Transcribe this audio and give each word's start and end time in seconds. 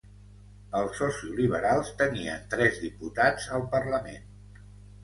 Els 0.79 0.95
socioliberals 1.01 1.91
tenien 2.01 2.43
tres 2.55 2.81
diputats 2.87 3.49
al 3.59 3.71
Parlament. 3.77 4.67